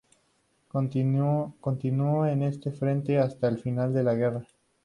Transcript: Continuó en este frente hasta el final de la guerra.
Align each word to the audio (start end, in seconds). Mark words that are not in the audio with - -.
Continuó 0.67 2.25
en 2.25 2.41
este 2.41 2.71
frente 2.71 3.19
hasta 3.19 3.47
el 3.47 3.59
final 3.59 3.93
de 3.93 4.01
la 4.03 4.15
guerra. 4.15 4.47